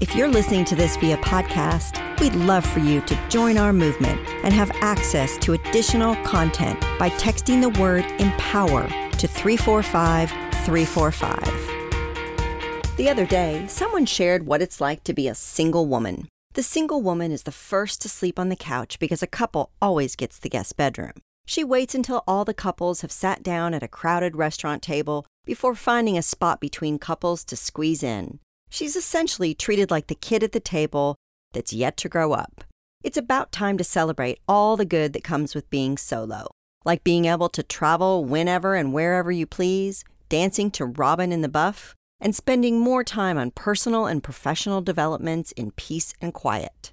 If 0.00 0.16
you're 0.16 0.28
listening 0.28 0.64
to 0.64 0.74
this 0.74 0.96
via 0.96 1.18
podcast, 1.18 2.18
we'd 2.20 2.34
love 2.34 2.64
for 2.64 2.80
you 2.80 3.02
to 3.02 3.28
join 3.28 3.58
our 3.58 3.70
movement 3.70 4.18
and 4.42 4.54
have 4.54 4.70
access 4.76 5.36
to 5.36 5.52
additional 5.52 6.16
content 6.24 6.80
by 6.98 7.10
texting 7.10 7.60
the 7.60 7.68
word 7.78 8.06
empower 8.18 8.88
to 8.88 9.28
345 9.28 10.30
345. 10.64 12.96
The 12.96 13.10
other 13.10 13.26
day, 13.26 13.66
someone 13.68 14.06
shared 14.06 14.46
what 14.46 14.62
it's 14.62 14.80
like 14.80 15.04
to 15.04 15.12
be 15.12 15.28
a 15.28 15.34
single 15.34 15.86
woman. 15.86 16.28
The 16.54 16.62
single 16.62 17.02
woman 17.02 17.30
is 17.30 17.42
the 17.42 17.52
first 17.52 18.00
to 18.00 18.08
sleep 18.08 18.38
on 18.38 18.48
the 18.48 18.56
couch 18.56 18.98
because 18.98 19.22
a 19.22 19.26
couple 19.26 19.70
always 19.82 20.16
gets 20.16 20.38
the 20.38 20.48
guest 20.48 20.78
bedroom. 20.78 21.12
She 21.44 21.62
waits 21.62 21.94
until 21.94 22.24
all 22.26 22.46
the 22.46 22.54
couples 22.54 23.02
have 23.02 23.12
sat 23.12 23.42
down 23.42 23.74
at 23.74 23.82
a 23.82 23.88
crowded 23.88 24.34
restaurant 24.34 24.82
table 24.82 25.26
before 25.44 25.74
finding 25.74 26.16
a 26.16 26.22
spot 26.22 26.58
between 26.58 26.98
couples 26.98 27.44
to 27.44 27.54
squeeze 27.54 28.02
in. 28.02 28.38
She's 28.70 28.94
essentially 28.94 29.52
treated 29.52 29.90
like 29.90 30.06
the 30.06 30.14
kid 30.14 30.42
at 30.44 30.52
the 30.52 30.60
table 30.60 31.16
that's 31.52 31.72
yet 31.72 31.96
to 31.98 32.08
grow 32.08 32.32
up. 32.32 32.64
It's 33.02 33.16
about 33.16 33.50
time 33.50 33.76
to 33.78 33.84
celebrate 33.84 34.38
all 34.46 34.76
the 34.76 34.84
good 34.84 35.12
that 35.12 35.24
comes 35.24 35.54
with 35.54 35.68
being 35.70 35.98
solo, 35.98 36.46
like 36.84 37.02
being 37.02 37.24
able 37.24 37.48
to 37.48 37.64
travel 37.64 38.24
whenever 38.24 38.76
and 38.76 38.92
wherever 38.92 39.32
you 39.32 39.46
please, 39.46 40.04
dancing 40.28 40.70
to 40.72 40.86
Robin 40.86 41.32
in 41.32 41.40
the 41.40 41.48
Buff, 41.48 41.96
and 42.20 42.34
spending 42.36 42.78
more 42.78 43.02
time 43.02 43.38
on 43.38 43.50
personal 43.50 44.06
and 44.06 44.22
professional 44.22 44.80
developments 44.80 45.52
in 45.52 45.72
peace 45.72 46.14
and 46.20 46.32
quiet. 46.32 46.92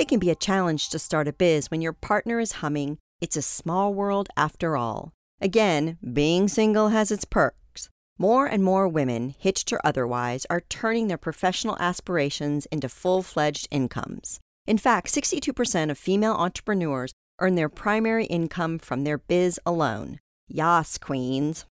It 0.00 0.08
can 0.08 0.18
be 0.18 0.30
a 0.30 0.34
challenge 0.34 0.88
to 0.90 0.98
start 0.98 1.28
a 1.28 1.32
biz 1.32 1.70
when 1.70 1.80
your 1.80 1.92
partner 1.92 2.40
is 2.40 2.52
humming, 2.52 2.98
It's 3.20 3.36
a 3.36 3.42
Small 3.42 3.94
World 3.94 4.28
After 4.36 4.76
All. 4.76 5.12
Again, 5.40 5.98
being 6.12 6.48
single 6.48 6.88
has 6.88 7.10
its 7.12 7.24
perks. 7.24 7.56
More 8.18 8.46
and 8.46 8.64
more 8.64 8.88
women, 8.88 9.34
hitched 9.38 9.70
or 9.74 9.80
otherwise, 9.84 10.46
are 10.48 10.62
turning 10.62 11.08
their 11.08 11.18
professional 11.18 11.76
aspirations 11.78 12.64
into 12.72 12.88
full 12.88 13.22
fledged 13.22 13.68
incomes. 13.70 14.40
In 14.66 14.78
fact, 14.78 15.08
62% 15.08 15.90
of 15.90 15.98
female 15.98 16.32
entrepreneurs 16.32 17.12
earn 17.40 17.56
their 17.56 17.68
primary 17.68 18.24
income 18.24 18.78
from 18.78 19.04
their 19.04 19.18
biz 19.18 19.60
alone. 19.66 20.20
Yas, 20.48 20.96
queens. 20.96 21.66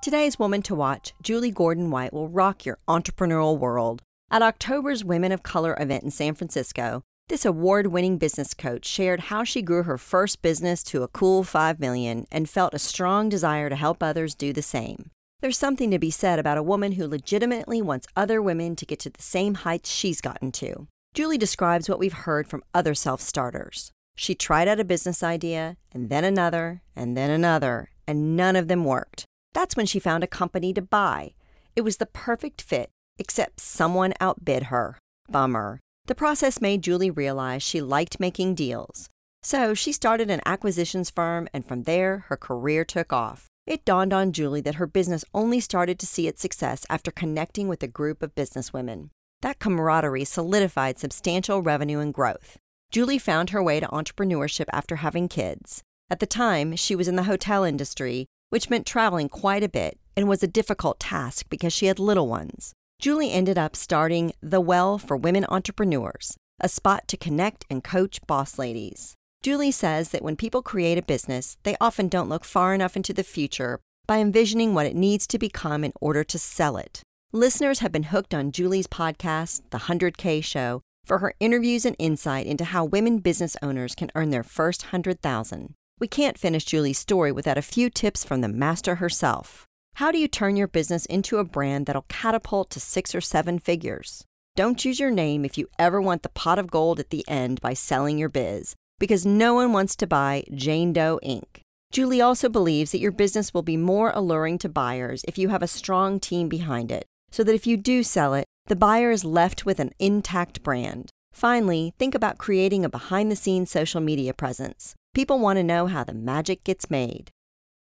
Today's 0.00 0.38
Woman 0.38 0.62
to 0.62 0.74
Watch, 0.74 1.12
Julie 1.22 1.50
Gordon 1.50 1.90
White, 1.90 2.12
will 2.12 2.28
rock 2.28 2.64
your 2.64 2.78
entrepreneurial 2.88 3.58
world. 3.58 4.02
At 4.30 4.42
October's 4.42 5.04
Women 5.04 5.32
of 5.32 5.42
Color 5.42 5.76
event 5.80 6.04
in 6.04 6.10
San 6.10 6.34
Francisco, 6.34 7.02
this 7.28 7.44
award-winning 7.44 8.18
business 8.18 8.54
coach 8.54 8.84
shared 8.84 9.20
how 9.20 9.42
she 9.42 9.62
grew 9.62 9.84
her 9.84 9.98
first 9.98 10.42
business 10.42 10.82
to 10.84 11.02
a 11.02 11.08
cool 11.08 11.44
5 11.44 11.80
million 11.80 12.26
and 12.30 12.48
felt 12.48 12.74
a 12.74 12.78
strong 12.78 13.28
desire 13.28 13.68
to 13.68 13.76
help 13.76 14.02
others 14.02 14.34
do 14.34 14.52
the 14.52 14.62
same. 14.62 15.11
There's 15.42 15.58
something 15.58 15.90
to 15.90 15.98
be 15.98 16.12
said 16.12 16.38
about 16.38 16.56
a 16.56 16.62
woman 16.62 16.92
who 16.92 17.08
legitimately 17.08 17.82
wants 17.82 18.06
other 18.14 18.40
women 18.40 18.76
to 18.76 18.86
get 18.86 19.00
to 19.00 19.10
the 19.10 19.20
same 19.20 19.54
heights 19.54 19.90
she's 19.90 20.20
gotten 20.20 20.52
to. 20.52 20.86
Julie 21.14 21.36
describes 21.36 21.88
what 21.88 21.98
we've 21.98 22.12
heard 22.12 22.46
from 22.46 22.62
other 22.72 22.94
self 22.94 23.20
starters. 23.20 23.90
She 24.14 24.36
tried 24.36 24.68
out 24.68 24.78
a 24.78 24.84
business 24.84 25.20
idea, 25.20 25.76
and 25.90 26.10
then 26.10 26.22
another, 26.22 26.82
and 26.94 27.16
then 27.16 27.28
another, 27.28 27.90
and 28.06 28.36
none 28.36 28.54
of 28.54 28.68
them 28.68 28.84
worked. 28.84 29.24
That's 29.52 29.74
when 29.74 29.84
she 29.84 29.98
found 29.98 30.22
a 30.22 30.28
company 30.28 30.72
to 30.74 30.80
buy. 30.80 31.34
It 31.74 31.80
was 31.80 31.96
the 31.96 32.06
perfect 32.06 32.62
fit, 32.62 32.90
except 33.18 33.58
someone 33.58 34.14
outbid 34.20 34.64
her. 34.64 34.96
Bummer. 35.28 35.80
The 36.06 36.14
process 36.14 36.60
made 36.60 36.82
Julie 36.82 37.10
realize 37.10 37.64
she 37.64 37.80
liked 37.80 38.20
making 38.20 38.54
deals. 38.54 39.08
So 39.42 39.74
she 39.74 39.90
started 39.90 40.30
an 40.30 40.40
acquisitions 40.46 41.10
firm, 41.10 41.48
and 41.52 41.66
from 41.66 41.82
there, 41.82 42.26
her 42.28 42.36
career 42.36 42.84
took 42.84 43.12
off. 43.12 43.48
It 43.64 43.84
dawned 43.84 44.12
on 44.12 44.32
Julie 44.32 44.60
that 44.62 44.74
her 44.74 44.88
business 44.88 45.24
only 45.32 45.60
started 45.60 45.98
to 46.00 46.06
see 46.06 46.26
its 46.26 46.42
success 46.42 46.84
after 46.90 47.12
connecting 47.12 47.68
with 47.68 47.82
a 47.82 47.88
group 47.88 48.20
of 48.20 48.34
businesswomen. 48.34 49.10
That 49.40 49.60
camaraderie 49.60 50.24
solidified 50.24 50.98
substantial 50.98 51.62
revenue 51.62 52.00
and 52.00 52.12
growth. 52.12 52.58
Julie 52.90 53.18
found 53.18 53.50
her 53.50 53.62
way 53.62 53.78
to 53.78 53.86
entrepreneurship 53.86 54.66
after 54.72 54.96
having 54.96 55.28
kids. 55.28 55.82
At 56.10 56.18
the 56.18 56.26
time, 56.26 56.74
she 56.74 56.96
was 56.96 57.06
in 57.06 57.16
the 57.16 57.22
hotel 57.22 57.62
industry, 57.62 58.26
which 58.50 58.68
meant 58.68 58.84
traveling 58.84 59.28
quite 59.28 59.62
a 59.62 59.68
bit 59.68 59.98
and 60.16 60.28
was 60.28 60.42
a 60.42 60.48
difficult 60.48 60.98
task 60.98 61.46
because 61.48 61.72
she 61.72 61.86
had 61.86 61.98
little 62.00 62.26
ones. 62.26 62.74
Julie 62.98 63.32
ended 63.32 63.58
up 63.58 63.76
starting 63.76 64.32
The 64.42 64.60
Well 64.60 64.98
for 64.98 65.16
Women 65.16 65.46
Entrepreneurs, 65.48 66.36
a 66.60 66.68
spot 66.68 67.06
to 67.08 67.16
connect 67.16 67.64
and 67.70 67.82
coach 67.82 68.20
boss 68.26 68.58
ladies. 68.58 69.14
Julie 69.42 69.72
says 69.72 70.10
that 70.10 70.22
when 70.22 70.36
people 70.36 70.62
create 70.62 70.98
a 70.98 71.02
business, 71.02 71.56
they 71.64 71.74
often 71.80 72.06
don't 72.06 72.28
look 72.28 72.44
far 72.44 72.74
enough 72.74 72.96
into 72.96 73.12
the 73.12 73.24
future 73.24 73.80
by 74.06 74.18
envisioning 74.18 74.72
what 74.72 74.86
it 74.86 74.94
needs 74.94 75.26
to 75.26 75.36
become 75.36 75.82
in 75.82 75.92
order 76.00 76.22
to 76.22 76.38
sell 76.38 76.76
it. 76.76 77.02
Listeners 77.32 77.80
have 77.80 77.90
been 77.90 78.04
hooked 78.04 78.34
on 78.34 78.52
Julie's 78.52 78.86
podcast, 78.86 79.62
The 79.70 79.78
100K 79.78 80.44
Show, 80.44 80.80
for 81.04 81.18
her 81.18 81.34
interviews 81.40 81.84
and 81.84 81.96
insight 81.98 82.46
into 82.46 82.66
how 82.66 82.84
women 82.84 83.18
business 83.18 83.56
owners 83.60 83.96
can 83.96 84.12
earn 84.14 84.30
their 84.30 84.44
first 84.44 84.84
100,000. 84.84 85.74
We 85.98 86.06
can't 86.06 86.38
finish 86.38 86.64
Julie's 86.64 87.00
story 87.00 87.32
without 87.32 87.58
a 87.58 87.62
few 87.62 87.90
tips 87.90 88.22
from 88.22 88.42
the 88.42 88.48
master 88.48 88.96
herself. 88.96 89.66
How 89.94 90.12
do 90.12 90.18
you 90.18 90.28
turn 90.28 90.54
your 90.54 90.68
business 90.68 91.04
into 91.06 91.38
a 91.38 91.44
brand 91.44 91.86
that'll 91.86 92.06
catapult 92.08 92.70
to 92.70 92.80
six 92.80 93.12
or 93.12 93.20
seven 93.20 93.58
figures? 93.58 94.24
Don't 94.54 94.84
use 94.84 95.00
your 95.00 95.10
name 95.10 95.44
if 95.44 95.58
you 95.58 95.66
ever 95.80 96.00
want 96.00 96.22
the 96.22 96.28
pot 96.28 96.60
of 96.60 96.70
gold 96.70 97.00
at 97.00 97.10
the 97.10 97.24
end 97.26 97.60
by 97.60 97.74
selling 97.74 98.18
your 98.18 98.28
biz 98.28 98.76
because 99.02 99.26
no 99.26 99.52
one 99.52 99.72
wants 99.72 99.96
to 99.96 100.06
buy 100.06 100.44
Jane 100.54 100.92
Doe 100.92 101.18
Inc. 101.24 101.62
Julie 101.90 102.20
also 102.20 102.48
believes 102.48 102.92
that 102.92 103.00
your 103.00 103.10
business 103.10 103.52
will 103.52 103.64
be 103.64 103.76
more 103.76 104.12
alluring 104.14 104.58
to 104.58 104.68
buyers 104.68 105.24
if 105.26 105.36
you 105.36 105.48
have 105.48 105.60
a 105.60 105.66
strong 105.66 106.20
team 106.20 106.48
behind 106.48 106.92
it, 106.92 107.04
so 107.28 107.42
that 107.42 107.52
if 107.52 107.66
you 107.66 107.76
do 107.76 108.04
sell 108.04 108.32
it, 108.32 108.44
the 108.66 108.76
buyer 108.76 109.10
is 109.10 109.24
left 109.24 109.66
with 109.66 109.80
an 109.80 109.90
intact 109.98 110.62
brand. 110.62 111.10
Finally, 111.32 111.92
think 111.98 112.14
about 112.14 112.38
creating 112.38 112.84
a 112.84 112.88
behind 112.88 113.28
the 113.28 113.34
scenes 113.34 113.72
social 113.72 114.00
media 114.00 114.32
presence. 114.32 114.94
People 115.14 115.40
want 115.40 115.56
to 115.56 115.64
know 115.64 115.88
how 115.88 116.04
the 116.04 116.14
magic 116.14 116.62
gets 116.62 116.88
made. 116.88 117.28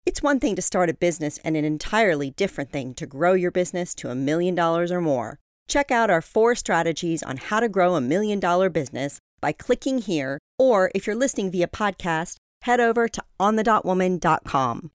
It's 0.06 0.22
one 0.22 0.38
thing 0.38 0.54
to 0.54 0.62
start 0.62 0.88
a 0.88 0.94
business 0.94 1.40
and 1.42 1.56
an 1.56 1.64
entirely 1.64 2.30
different 2.30 2.70
thing 2.70 2.94
to 2.94 3.06
grow 3.06 3.32
your 3.32 3.50
business 3.50 3.92
to 3.96 4.10
a 4.10 4.14
million 4.14 4.54
dollars 4.54 4.92
or 4.92 5.00
more. 5.00 5.40
Check 5.66 5.90
out 5.90 6.10
our 6.10 6.22
four 6.22 6.54
strategies 6.54 7.24
on 7.24 7.38
how 7.38 7.58
to 7.58 7.68
grow 7.68 7.96
a 7.96 8.00
million 8.00 8.38
dollar 8.38 8.70
business 8.70 9.18
by 9.40 9.52
clicking 9.52 9.98
here, 9.98 10.38
or 10.58 10.90
if 10.94 11.06
you're 11.06 11.16
listening 11.16 11.50
via 11.50 11.68
podcast, 11.68 12.36
head 12.62 12.80
over 12.80 13.08
to 13.08 13.22
onthedotwoman.com. 13.40 14.90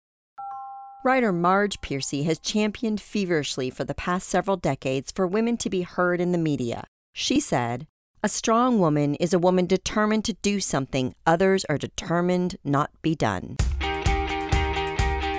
Writer 1.05 1.33
Marge 1.33 1.81
Piercy 1.81 2.23
has 2.23 2.39
championed 2.39 3.01
feverishly 3.01 3.69
for 3.69 3.83
the 3.83 3.93
past 3.93 4.29
several 4.29 4.55
decades 4.55 5.11
for 5.11 5.27
women 5.27 5.57
to 5.57 5.69
be 5.69 5.81
heard 5.81 6.21
in 6.21 6.31
the 6.31 6.37
media. 6.37 6.85
She 7.13 7.41
said, 7.41 7.87
A 8.23 8.29
strong 8.29 8.79
woman 8.79 9.15
is 9.15 9.33
a 9.33 9.39
woman 9.39 9.65
determined 9.65 10.23
to 10.25 10.33
do 10.41 10.61
something 10.61 11.13
others 11.27 11.65
are 11.65 11.77
determined 11.77 12.55
not 12.63 12.89
be 13.01 13.15
done. 13.15 13.57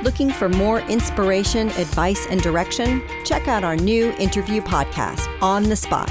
Looking 0.04 0.30
for 0.30 0.50
more 0.50 0.80
inspiration, 0.80 1.68
advice, 1.70 2.26
and 2.26 2.42
direction? 2.42 3.02
Check 3.24 3.48
out 3.48 3.64
our 3.64 3.74
new 3.74 4.12
interview 4.18 4.60
podcast, 4.60 5.26
On 5.40 5.62
the 5.62 5.76
Spot, 5.76 6.10